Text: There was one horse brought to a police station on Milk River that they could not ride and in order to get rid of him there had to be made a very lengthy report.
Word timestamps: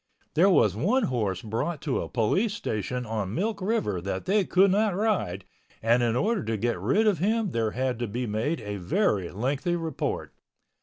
There 0.33 0.49
was 0.49 0.75
one 0.75 1.03
horse 1.03 1.43
brought 1.43 1.79
to 1.83 2.01
a 2.01 2.09
police 2.09 2.55
station 2.55 3.05
on 3.05 3.35
Milk 3.35 3.61
River 3.61 4.01
that 4.01 4.25
they 4.25 4.43
could 4.45 4.71
not 4.71 4.95
ride 4.95 5.45
and 5.79 6.01
in 6.01 6.15
order 6.15 6.43
to 6.43 6.57
get 6.57 6.79
rid 6.81 7.05
of 7.05 7.19
him 7.19 7.51
there 7.51 7.69
had 7.69 7.99
to 7.99 8.07
be 8.07 8.25
made 8.25 8.61
a 8.61 8.77
very 8.77 9.29
lengthy 9.29 9.75
report. 9.75 10.33